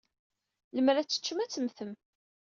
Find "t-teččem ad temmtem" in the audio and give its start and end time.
1.07-1.91